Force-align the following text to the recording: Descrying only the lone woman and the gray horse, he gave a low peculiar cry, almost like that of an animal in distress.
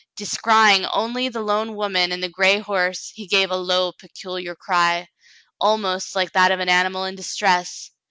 Descrying 0.15 0.83
only 0.87 1.29
the 1.29 1.43
lone 1.43 1.75
woman 1.75 2.11
and 2.11 2.23
the 2.23 2.27
gray 2.27 2.57
horse, 2.57 3.11
he 3.13 3.27
gave 3.27 3.51
a 3.51 3.55
low 3.55 3.91
peculiar 3.91 4.55
cry, 4.55 5.07
almost 5.59 6.15
like 6.15 6.31
that 6.31 6.51
of 6.51 6.59
an 6.59 6.69
animal 6.69 7.03
in 7.05 7.13
distress. 7.13 7.91